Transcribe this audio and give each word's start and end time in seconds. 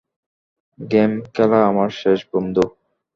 Game 0.79 1.11
খেলা 1.33 1.59
আমার 1.65 1.89
শেষ, 2.01 2.19
বন্ধু। 2.31 2.63